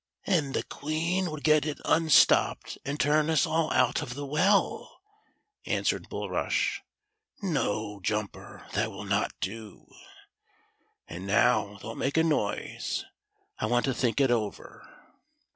"And 0.35 0.55
the 0.55 0.63
Queen 0.63 1.29
would 1.29 1.43
get 1.43 1.63
it 1.63 1.79
unstopped, 1.85 2.79
and 2.83 2.99
turn 2.99 3.29
us 3.29 3.45
all 3.45 3.71
out 3.71 4.01
of 4.01 4.15
the 4.15 4.25
well," 4.25 5.03
answered 5.67 6.09
Bulrush." 6.09 6.79
No, 7.43 7.99
Jumper, 8.01 8.65
that 8.73 8.89
will 8.91 9.03
not 9.05 9.31
do. 9.39 9.85
And 11.07 11.27
now, 11.27 11.77
don't 11.83 11.99
make 11.99 12.17
a 12.17 12.23
noise; 12.23 13.05
I 13.59 13.67
want 13.67 13.85
to 13.85 13.93
think 13.93 14.19
it 14.19 14.31
over." 14.31 14.89